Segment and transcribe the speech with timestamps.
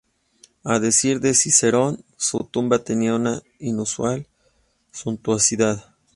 [0.63, 4.25] A decir de Cicerón, su tumba tenía una inusual
[4.91, 5.93] suntuosidad.